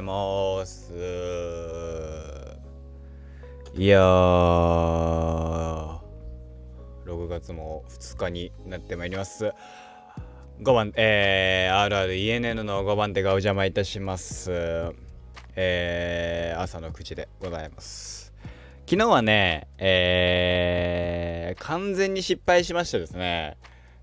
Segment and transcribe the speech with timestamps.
[0.00, 0.92] います。
[3.74, 6.00] いやー。
[7.06, 9.52] 6月も2日になってまいります。
[10.60, 14.50] 5番えー、RRENN の5番手がお邪魔いたします。
[15.56, 18.34] えー、朝の9時でございます。
[18.86, 23.56] 昨日はねえー、完全に失敗しましてですね。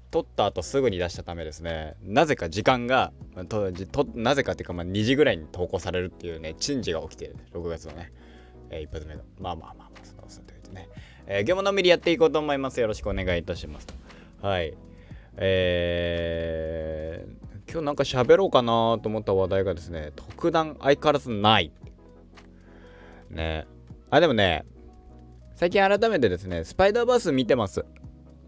[0.09, 1.95] 撮った後すぐに出したためですね。
[2.01, 3.11] なぜか時間が
[3.49, 7.35] ととなぜかっていうか、まあ、2時ぐらいに投稿されるっていうね珍事が起きてる。
[7.53, 8.11] 6月のね、
[8.69, 9.21] えー、一発目の。
[9.39, 10.89] まあまあまあまあそうそうと言ってね、
[11.27, 12.79] えー、ゲームのみりやっていこうと思います。
[12.79, 13.87] よろしくお願いいたします。
[14.41, 14.73] はい。
[15.35, 21.71] えー、今日なんか喋ろうかなと思った話題がですね特段相変わらずない。
[23.29, 23.67] ね。
[24.09, 24.63] あでもね
[25.55, 27.83] 最近改めてですねスパイダーバース見てます。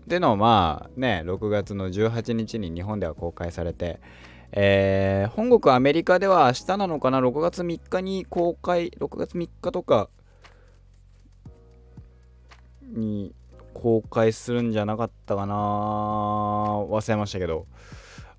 [0.10, 4.00] ってのまあね6月の18日に日本では公開されて
[4.52, 10.10] えー、本国アメリカでは明日なのかな？6月3日に公開6月3日とか
[12.82, 13.36] に
[13.76, 15.54] 公開するんじゃなかったかな？
[15.54, 17.68] 忘れましたけど、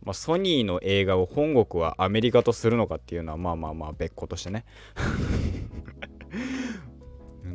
[0.02, 4.64] まあ、ソニーの映画を本国はアメリカとするのかっていうのはまあまあまあ別個としてね。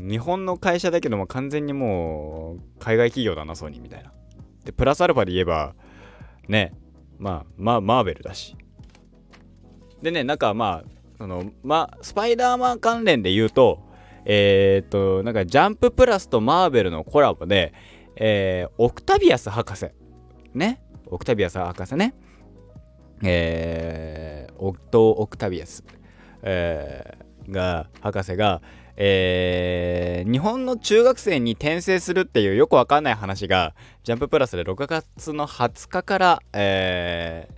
[0.08, 4.14] 日本の会社だけども完全にもう海外企業だな、ソニーみたいな。
[4.64, 5.75] で、プラスアルファで言えば、
[6.48, 6.73] ね、
[7.17, 8.56] まあ、まあ、マーベルだし。
[10.02, 13.80] でね、なんかまあ、その、まあ、スパイダーマン関連で言うと、
[14.26, 17.73] えー、っと、なんかジャンププラスとマーベルのコラボで、
[18.16, 19.89] えー、オクタビアス博士。
[20.53, 20.81] ね？
[21.08, 22.14] オクタビアス博士ね？
[23.23, 25.83] えー、オクト・オクタビアス。
[26.42, 28.61] えー、が、博士が、
[28.97, 37.55] えー、日本の中学生に転生するっていうよくわかんない話が、ジャンププラスで6月の20日から、えー、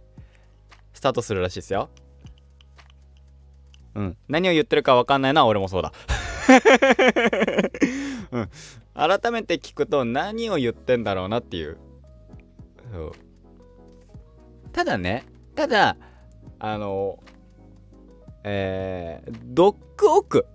[0.94, 1.90] スタートするらしいですよ。
[3.96, 4.18] うん。
[4.28, 5.92] 何を言ってるかわかんないのは俺もそうだ。
[8.32, 8.50] うん。
[8.94, 11.78] 改めて聞くと何を言ってんだろうなっていう。
[12.92, 13.12] そう。
[14.72, 15.26] ただね、
[15.56, 15.98] ただ、
[16.60, 17.20] あの、
[18.44, 20.46] えー、ドッグオーク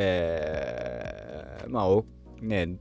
[0.00, 1.86] えー、まあ、
[2.40, 2.76] ね、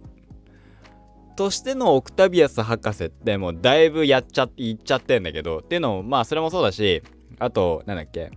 [1.35, 7.01] としてのオクタビアス博士ってもうだいぶやっちゃって、言っちゃってんだけど、っていうのも、まあそれもそうだし、
[7.39, 8.31] あと、なんだっけ、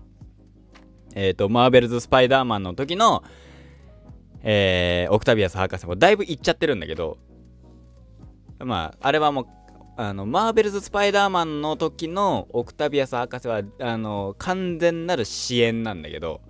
[1.14, 3.22] えっ、ー、と、マーベルズ・スパイダーマンの時の、
[4.42, 7.18] えー、オクタビアス博士もだいぶ言っちゃってるんだけど、
[8.58, 9.46] まあ、あれはもう、
[9.96, 16.40] あの、マーベルズ・スパイダーマンの時のオクタビアス博士は、あの、完全なる支援なんだけど、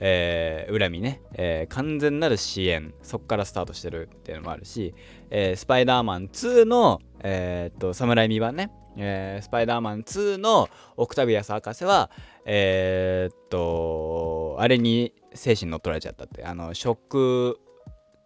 [0.00, 2.94] えー、恨みね、えー、完全なる支援。
[3.02, 4.94] そっからスタートしてるっていうのもあるし、
[5.30, 12.10] えー、スパイダーマン2の、えー、っと侍未版ね、えー、スパイダーマン2のオクタビアス博士は
[12.46, 16.44] えー、っとあれに精神乗っ取られちゃったって。
[16.44, 17.58] あの食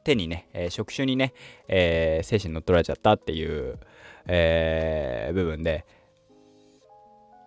[0.05, 1.33] 手にね、えー、触手にね、
[1.67, 3.79] えー、精神乗っ取られちゃったっていう、
[4.27, 5.85] えー、部分で。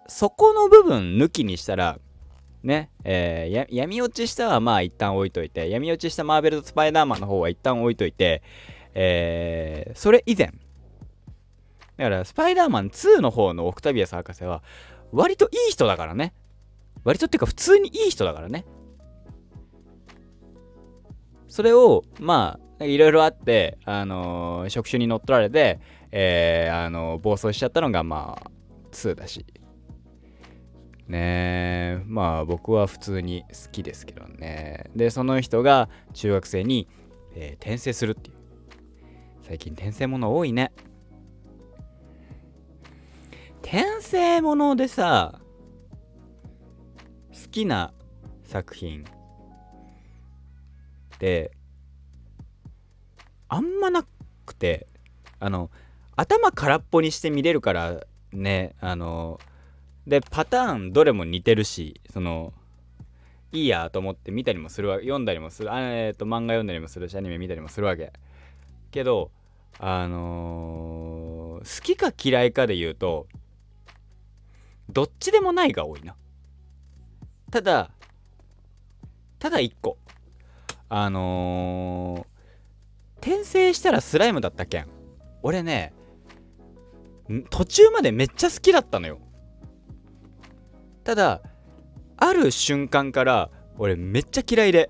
[0.09, 1.99] そこの部分抜きにしたら
[2.63, 8.41] ね、えー、闇落ちしたはまあ一旦置いといて、闇落ちしたマーベルとスパイダーマンの方は一旦置いといて、
[8.93, 10.47] えー、それ以前、
[11.97, 14.63] だからスパイダーマン2の方のオクタビアス博士は、
[15.11, 16.33] 割といい人だからね。
[17.03, 18.65] 割とっていうか普通にいい人だからね。
[21.47, 25.79] それを、まあ、いろいろあって、あのー、職種に乗っ取られて、
[26.11, 28.51] えー、あのー、暴走しちゃったのが、まあ、
[28.91, 29.45] 2だし。
[31.07, 32.01] ね。
[32.05, 34.89] まあ僕は普通に好きですけどね。
[34.95, 36.87] でその人が中学生に、
[37.35, 38.37] えー、転生するっていう。
[39.41, 40.71] 最近転生もの多いね。
[43.61, 45.39] 転生ものでさ
[47.31, 47.93] 好きな
[48.43, 49.05] 作品。
[51.17, 51.51] って
[53.49, 54.05] あんまな
[54.45, 54.87] くて
[55.39, 55.71] あの
[56.15, 59.39] 頭空っぽにして見れるからねあの
[60.07, 62.53] でパターンどれも似てるしその
[63.51, 68.13] いいやと思って見たりもするわ読んだりもするあえ、ー、と漫画読んだりもするしアニメ見たりもするわけ。
[68.91, 69.31] けど
[69.79, 73.27] あのー、好きか嫌いかで言うと
[74.89, 76.15] どっちでもないが多いな。
[77.51, 77.91] ただ
[79.39, 79.97] ただ1個。
[80.89, 84.87] あのー、転生したらスライムだったけん。
[85.43, 85.93] 俺ね
[87.49, 89.19] 途中までめっちゃ好きだったのよ。
[91.07, 91.41] ただ
[92.17, 94.89] ある瞬間から俺めっちゃ嫌いで。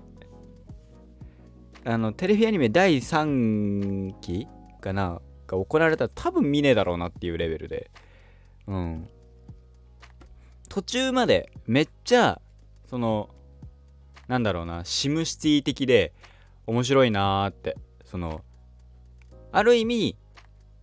[1.84, 4.48] あのテレビアニメ第3期
[4.80, 7.92] かなが行われたら多分見ねえだろうなっていうレベルで。
[8.66, 9.08] うん。
[10.68, 12.40] 途中までめっちゃ
[12.90, 13.30] その
[14.26, 16.12] なんだろうなシムシティ的で
[16.66, 18.42] 面白いなーってその
[19.52, 20.16] ある意味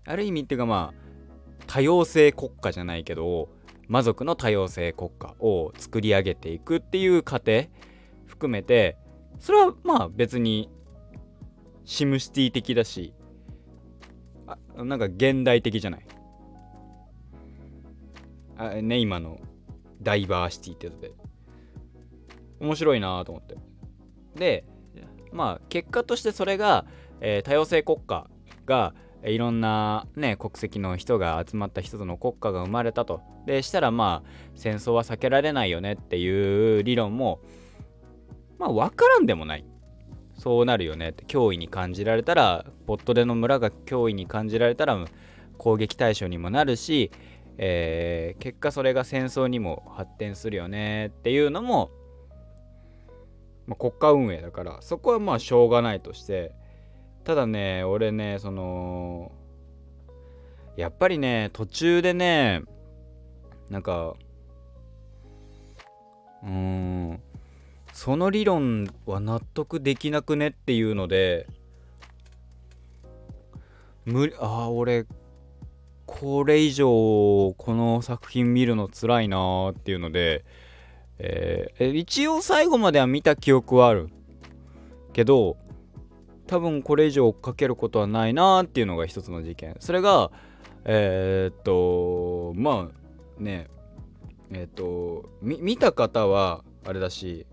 [0.06, 3.50] ある意味っていうかまあ多様性国家じゃないけど
[3.88, 7.66] 魔族の多様性国家を作り上げていくっていう過程
[8.26, 8.98] 含めて
[9.40, 10.70] それはまあ別に
[11.84, 13.14] シムシティ的だし
[14.48, 16.06] あなんか現代的じゃない？
[18.58, 19.40] あね今の
[20.02, 21.12] ダイバーシティってやつで。
[22.60, 23.58] 面白いなと思って。
[24.36, 24.66] で
[25.32, 26.86] まあ結果としてそれが、
[27.20, 28.30] えー、多様性国家
[28.66, 28.94] が
[29.26, 33.22] いろんなね国籍の人が集まった一つの国家が生まれたと。
[33.46, 37.40] でしたらまあ戦争は避けられないよねっていう理論も
[38.58, 39.66] まあ分からんでもない。
[40.38, 45.06] そうなるよねって脅威に感じられたらポットでの村が脅威に感じられたら
[45.58, 47.10] 攻撃対象にもなるし、
[47.58, 51.90] えー、結果それが戦争にも発展するよねっていうのも、
[53.66, 56.54] まあ、国家運営だからそこはまあしょうがないとして
[57.26, 59.32] ただね俺ねその
[60.78, 62.62] やっぱりね途中でね
[63.70, 64.16] なんか
[66.44, 67.20] うーん
[67.94, 71.48] その理論は納得できなくねっていうので
[74.06, 75.08] 無理ああ俺
[76.06, 80.46] これ以上この作品見るの辛いなーっていうので、
[81.18, 84.10] えー、一応最後までは見た記憶はある
[85.12, 85.58] けど
[86.48, 89.76] 多分これ以上追っかけることはないなっていうのが一つの事件。
[89.80, 90.32] それが
[90.86, 93.68] えー、っとまあね
[94.52, 97.48] えー、っと見た方はあれだし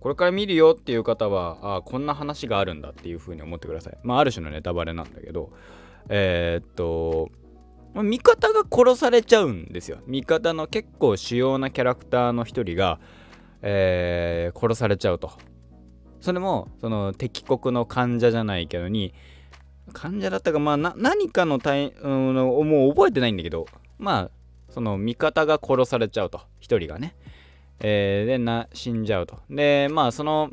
[0.00, 3.98] これから見るよっていう方はあこんな話があるんだっていう風に思ってください。
[4.02, 5.50] まあある種のネタバレなんだけど
[6.10, 7.30] えー、っと
[7.94, 9.98] 味方が殺されちゃうんですよ。
[10.06, 12.98] 味方の結構主要なキャラクターの一人が、
[13.62, 15.30] えー、殺されちゃうと。
[16.24, 19.12] それもその敵国の患者じゃないけどに
[19.92, 23.66] 患者だったかまあ何かの体、うん、もう覚えてないんだけど
[23.98, 24.30] まあ
[24.70, 27.14] その味方が殺されちゃうと1人がね、
[27.80, 29.38] えー、でな死んじゃうと。
[29.50, 30.50] でまあその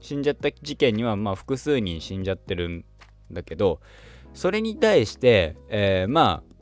[0.00, 2.84] 死んじゃった事件にはまあ複数人死んじゃってるん
[3.32, 3.80] だけど
[4.34, 6.53] それに対して、えー、まあ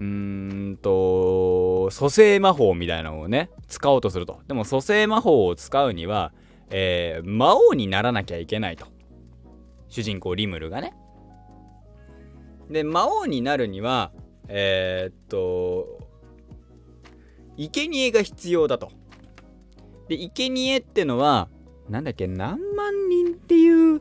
[0.00, 6.32] うんと蘇生魔法みたいなのをね使おうとするとでも蘇生魔法を使うには
[6.74, 8.86] えー、魔王にならなきゃいけないと。
[9.88, 10.94] 主人公リムルがね。
[12.70, 14.10] で、魔王になるには、
[14.48, 15.98] えー、っと、
[17.58, 18.90] 生贄が必要だと。
[20.08, 21.48] で、生贄ってのは、
[21.90, 24.00] なんだっけ、何万人っていう、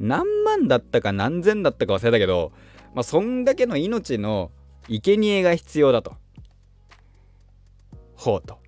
[0.00, 2.50] 何万だったか何千だったか忘れたけど、
[2.92, 4.50] まあ、そんだけの命の
[4.98, 6.16] 生贄が必要だと。
[8.16, 8.58] ほうと。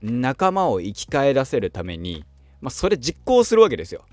[0.00, 2.24] 仲間を生き返らせるために、
[2.60, 4.04] まあ、それ実行するわけですよ。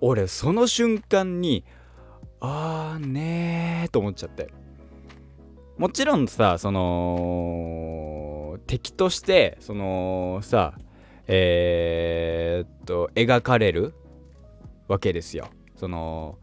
[0.00, 1.64] 俺その瞬間に
[2.40, 4.50] あーねーと思っちゃって
[5.76, 10.74] もちろんさその敵としてそのさ
[11.26, 13.94] えー、っと描かれる
[14.88, 16.38] わけですよその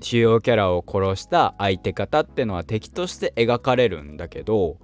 [0.00, 4.78] 主要キャラを殺した相手方ってのは敵として描かれるんだけど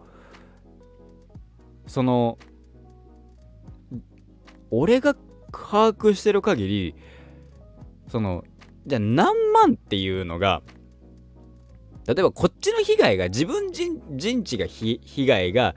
[1.86, 2.38] その
[4.70, 5.14] 俺が
[5.52, 6.94] 把握してる限り
[8.08, 8.44] その
[8.86, 10.62] じゃあ何万っていうのが
[12.06, 15.74] 例えばこっちの被害が自分陣地が被害が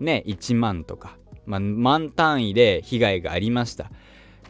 [0.00, 3.90] ね1万とか、まあ、万単位で被害がありました。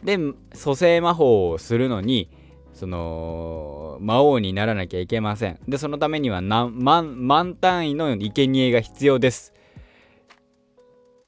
[0.03, 0.17] で
[0.53, 2.29] 蘇生魔法をするのに
[2.75, 9.55] その魔王にならなきゃいけませんでそのためには何万万単位の生贄が必要です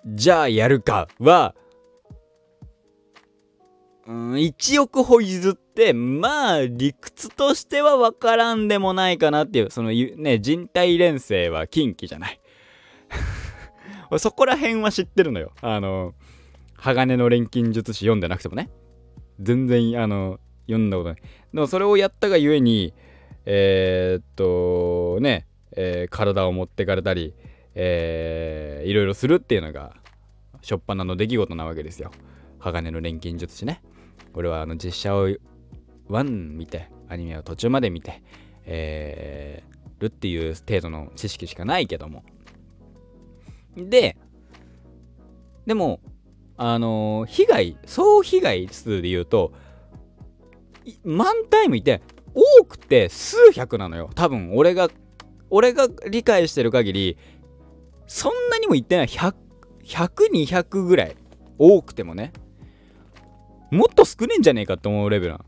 [0.06, 1.54] じゃあやるかは、
[4.08, 12.40] うん、1億歩譲って、まあ、理屈としては分からんでもないかなっていう、そのね、人体連生は近畿じゃない。
[14.18, 15.52] そこら辺は知ってるのよ。
[15.62, 16.14] あの、
[16.76, 18.70] 鋼の錬金術師読んでなくてもね。
[19.42, 21.22] 全然、あの、読んだことない。
[21.54, 22.94] でもそれをやったがゆえに、
[23.46, 27.34] えー、っと、ね、えー、体を持ってかれたり、
[27.76, 29.94] えー、いろいろするっていうのが
[30.62, 32.12] 初っ端の出来事なわけですよ。
[32.60, 33.82] 鋼の錬金術師ね。
[34.34, 35.38] これはあの実写を1
[36.58, 38.22] 見てアニメを途中まで見て、
[38.66, 42.24] えー、るっていう程度の知識しかないけども。
[43.76, 44.18] で、
[45.66, 46.00] でも、
[46.58, 49.54] あのー、被害、総被害数で言うと、
[51.04, 52.02] 満タイムいて
[52.34, 54.10] 多くて数百なのよ。
[54.16, 54.90] 多分俺が、
[55.50, 57.18] 俺が理解してる限り、
[58.06, 61.16] そんなにも言ってない100200ぐらい。
[61.60, 62.34] 多くてもね。
[63.72, 65.46] もっと少ねえんじゃねえかって思うレベルな。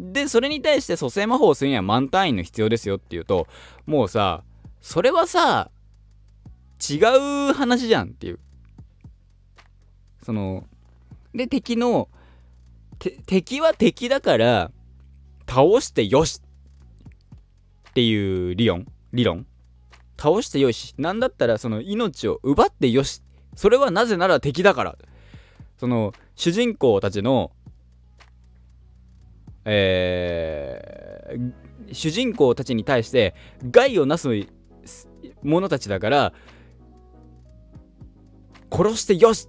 [0.00, 3.48] で、それに対して蘇生魔法をするには満単位の必要ですよっていうと、
[3.86, 4.44] もうさ、
[4.80, 5.70] それはさ、
[6.88, 8.38] 違う話じゃんっていう。
[10.22, 10.66] その、
[11.34, 12.08] で、敵の、
[13.26, 14.70] 敵は敵だから、
[15.48, 16.42] 倒してよし
[17.90, 18.14] ってい
[18.50, 19.46] う理論理論
[20.18, 20.94] 倒してよし。
[20.98, 23.22] なんだったらその命を奪ってよし。
[23.54, 24.98] それはなぜなら敵だから。
[25.78, 27.52] その主人公たちの、
[29.64, 33.34] えー、主人公たちに対して
[33.70, 34.28] 害をなす
[35.42, 36.32] 者たちだから
[38.72, 39.48] 殺してよし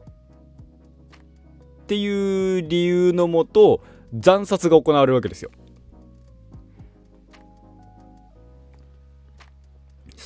[1.84, 3.82] っていう理由のもと
[4.24, 5.50] 惨殺が行われるわけですよ。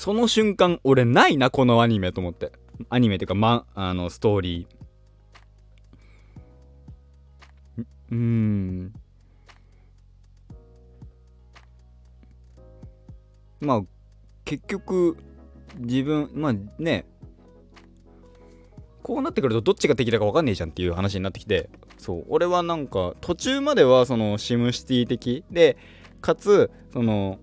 [0.03, 2.51] その瞬間俺ないなこのアニメと思って。
[2.89, 7.85] アニメっていうか、ま、あのストーリー。
[8.11, 8.93] うん。
[13.61, 13.81] まあ
[14.43, 15.15] 結局
[15.77, 17.05] 自分まあね。
[19.03, 21.69] こうなってくるとどっちが敵だか分かんねえじゃんっていう話になってきて。
[21.97, 22.25] そう。
[22.27, 25.77] 俺はなんか途中まではそのシムシティ的で
[26.19, 27.39] かつその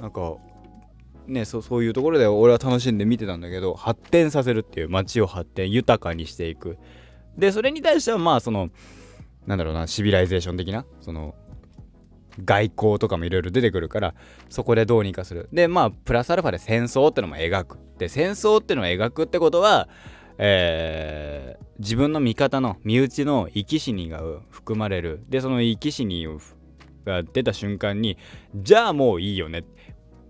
[0.00, 0.36] なんか
[1.26, 6.78] ねそそういうところで俺は楽しんで見てたんだけど発展させるっていう街を発展豊かにしていく。
[7.36, 8.70] でそれに対してはまあその
[9.46, 11.34] なんだろうなシビライゼーション的なその
[12.44, 14.14] 外交とかもいろいろ出てくるから
[14.48, 15.48] そこでどうにかする。
[15.52, 17.78] でまあプラスアルファで戦争ってのも描く。
[17.98, 19.88] で戦争ってのを描くってことは
[20.38, 25.22] えー、自分の味方の身内の生き死にが含まれる。
[25.28, 26.26] でその生き死に
[27.06, 28.18] が出た瞬間に
[28.54, 29.64] じゃあもういいよね。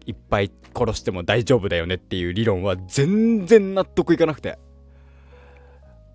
[0.07, 4.59] いっぱい殺しても大丈夫だよねっていう理論は全然納得いかなくて。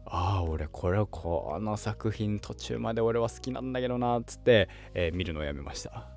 [0.05, 6.07] ああ俺これはこの作品途中まで俺は好きなんだけどなっつって、えー、見るのをやめました。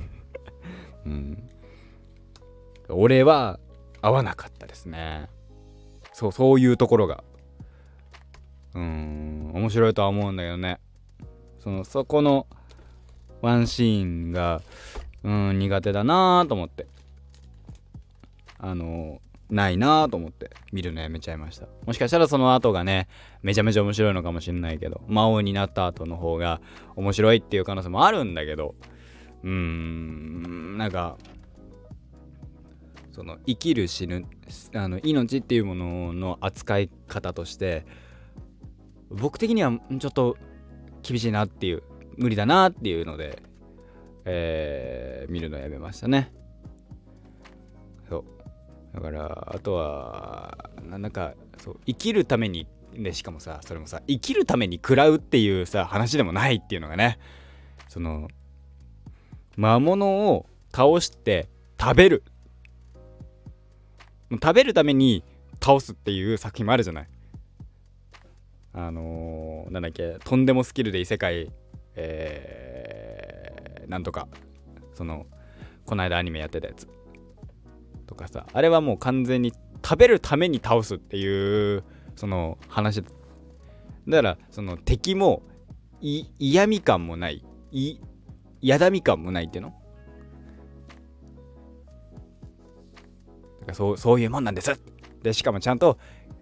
[1.04, 1.48] うん。
[2.88, 3.58] 俺は
[4.00, 5.28] 合わなかったですね。
[6.12, 7.24] そうそういうところが。
[8.74, 9.50] うん。
[9.54, 10.80] 面白いとは思うんだけどね。
[11.58, 12.46] そのそこの
[13.42, 14.62] ワンシーンが
[15.22, 16.86] うん苦手だなと思って。
[18.62, 21.66] あのないなと思って見るのやめちゃいました。
[21.86, 23.08] もしかしたらその後がね
[23.42, 26.60] めちゃめちゃ面白いのかもしれないけど魔王になった後の方が
[26.94, 28.74] 面白いっていう可能性もあるんだけど
[29.42, 31.16] うーんなんか
[33.12, 34.24] その生きる死ぬ
[34.74, 37.84] あの命っていうものの扱い方として
[39.10, 40.36] 僕的にはちょっと
[41.02, 41.82] 厳しいなっていう
[42.20, 43.42] 無理だなっていうので
[44.24, 46.32] えー、見るのやめましたね。
[48.08, 48.24] そう。
[48.94, 57.18] だからあとはなんかそう生きるためにでしかもさそれもさ生きるために食らうっていうさ話でもないっていうのがね
[57.88, 58.28] その
[59.56, 61.48] 魔物を倒して
[61.80, 62.24] 食べる。
[64.30, 65.24] 食べるために
[65.60, 67.08] 倒すっていう作品もあるじゃない。
[68.72, 71.50] あのー、なんだっけとんでもスキルで異世界
[72.02, 74.28] えー、なんとか
[74.94, 75.26] その
[75.86, 76.88] この間アニメやってたやつ。
[78.06, 79.52] とかさあれはもう完全に
[79.84, 81.84] 食べるために倒すっていう
[82.16, 83.02] その話。
[84.08, 85.42] だからその敵も
[86.00, 87.44] 嫌味感もない
[88.60, 89.74] 嫌だみ感もないっていうの？
[93.72, 94.80] そうそういうもんなんです。
[95.22, 95.98] でしかもちゃんと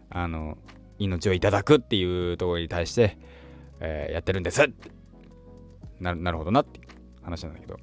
[0.09, 0.57] あの
[0.99, 3.19] 命をいただくっていうところに対して、
[3.81, 4.63] えー、やってるんです。
[6.01, 6.81] なるほどなって
[7.23, 7.79] 話なんだけど。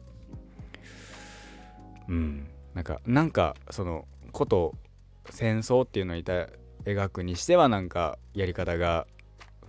[2.08, 2.48] うん。
[2.74, 4.74] なんかなんかそのこと
[5.30, 6.48] 戦争っていうのをいた
[6.84, 9.08] 描くにしてはなんかやり方が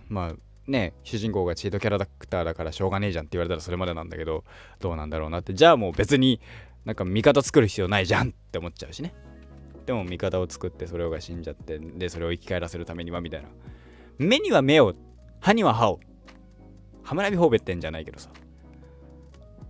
[0.09, 0.35] まあ
[0.67, 4.43] ね主人公がチートキャラクターだからしょうがねえじゃんって言われたらそれまでなんだけど
[4.79, 5.53] どうなんだろうなって。
[5.53, 6.39] じゃあもう別に
[6.85, 9.13] なんか味方作る必要ないじゃんって思っちゃうしね。
[9.85, 13.47] でも味方を作ってそれが死んじゃってでそれを生き返らせるためにはみたいな。
[14.17, 14.93] 目には目を
[15.39, 15.99] 歯には歯を
[17.07, 18.29] ハムラビホーベってんじゃないけどさ。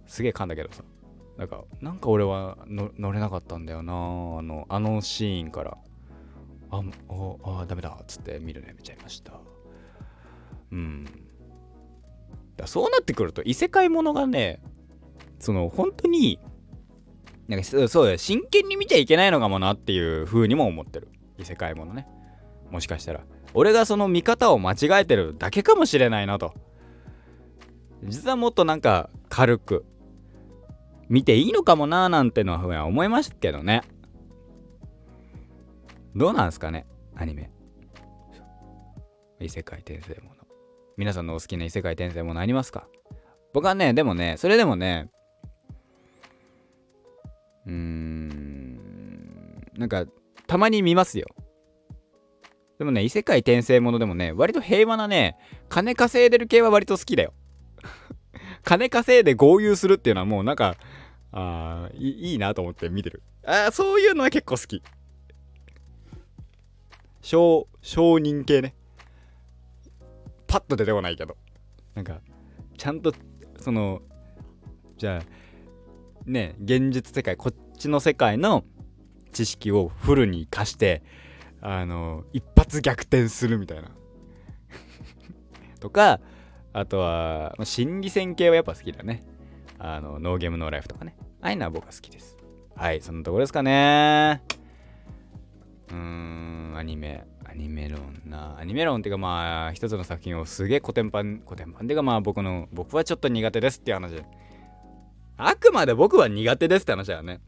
[0.08, 0.84] すげえ噛んだけどさ。
[1.38, 3.96] なんか、なんか俺は乗れなかったんだよなあ
[4.42, 5.78] の、あのシーンから。
[6.72, 9.34] あ、おあ、ダメだっつって見るのやめちゃいました。
[10.72, 11.06] うん。
[12.56, 14.60] だそうなってくると、異世界ものがね、
[15.38, 16.40] その、本当に、
[17.48, 21.10] なんかそうだ真剣に見ちゃいけないのかもなっていう風にも思ってる。
[21.38, 22.08] 異世界ものね。
[22.72, 23.22] もしかしたら。
[23.54, 26.56] 俺がその見方を間違えてるだけかもしれないなと。
[28.04, 29.86] 実はもっとなんか軽く
[31.10, 33.82] 見ていいのかもなーなんてのは思いましたけどね。
[36.16, 36.86] どうなんすかね
[37.16, 37.52] アニメ。
[39.40, 40.36] 異世界転生もの。
[40.98, 42.88] 皆さんのお好きな異世界転生ものありますか？
[43.54, 45.10] 僕はねでもねそれでもね
[47.66, 48.76] うーん
[49.78, 50.06] なんか
[50.48, 51.28] たまに見ますよ。
[52.80, 55.38] でもね異世界転生ものでもね割と平和なね
[55.70, 57.34] 金稼いでる系は割と好きだよ。
[58.64, 60.76] 金稼いで豪遊するっていうのはもうなんか
[61.32, 63.22] あいいいなと思って見てる。
[63.46, 64.82] あそういうのは結構好き。
[67.22, 68.76] 商商人系ね。
[70.48, 71.38] パッと出てこないけど。
[71.96, 72.22] なんか
[72.78, 73.14] ちゃんと
[73.60, 74.02] その
[74.98, 75.24] じゃあ
[76.26, 78.64] ね現実世界こっちの世界の
[79.32, 81.04] 知識をフルに活かして
[81.62, 83.92] あの一発逆転するみたいな。
[85.80, 86.20] とか
[86.78, 89.24] あとは、心理戦系はやっぱ好きだね。
[89.80, 91.16] あのノーゲームノーライフとかね。
[91.42, 92.38] ああいうのは僕は好きです。
[92.76, 94.44] はいそのところですかね。
[95.90, 97.26] うーんアニメ。
[97.46, 98.58] アニメ論な。
[98.60, 104.22] アニメ論っていうかまあ一つの作品をすげえ古典版古典版っていうかまあ僕の僕はちょっと苦手ですっていう話。
[105.38, 107.42] あくまで僕は苦手ですって話だよね。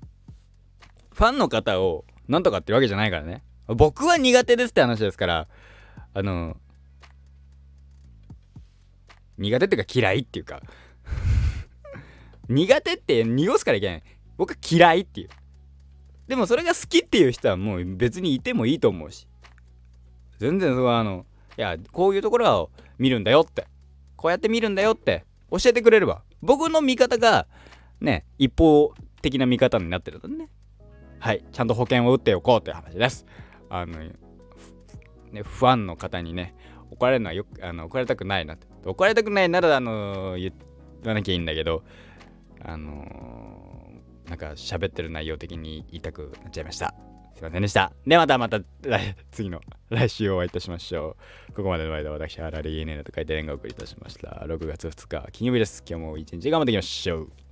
[1.13, 3.43] ファンの方をなんとかってわけじゃないからね。
[3.67, 5.47] 僕は苦手ですって話ですから
[6.15, 6.57] あの
[9.39, 10.61] 苦手っていうか嫌いっていうか。
[12.49, 14.03] 苦手って濁すからいけない
[14.37, 15.29] 僕は嫌いっていう。
[16.27, 19.27] でもそれが好きっていう人はもう別にいてもいいと思うし。
[20.37, 21.25] 全然そこはあの
[21.57, 23.67] いやこういうところを見るんだよって。
[24.15, 25.25] こうやって見るんだよって。
[25.51, 26.23] 教えてくれれば。
[26.41, 27.47] 僕の見方が
[27.99, 30.49] ね一方的な見方になってるとね。
[31.19, 33.25] はいちゃんと保険を打っておこうという話です。
[33.69, 36.55] あのねファンの方にね
[36.91, 38.68] 怒られるのはよくあの怒られたくないなって。
[38.85, 40.53] 怒られたくないならあの言
[41.05, 41.83] わなきゃいいんだけど
[42.61, 46.93] あの、なんか喋ってる内容的に言いたくなっちゃいました。
[47.35, 47.93] すいませんでした。
[48.05, 48.59] ではまたまた
[49.31, 51.15] 次の来週お会いいたしましょ
[51.49, 51.53] う。
[51.53, 54.43] ここまでの間私はラリーネと書いて連絡をお送りいたしました。
[54.45, 55.83] 6月2日金曜日です。
[55.87, 57.48] 今日も一日頑張っていきましょう。